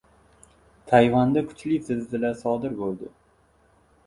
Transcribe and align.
Tayvanda 0.91 1.43
kuchli 1.51 1.77
zilzila 1.91 2.33
sodir 2.41 2.75
bo‘ldi 2.81 3.13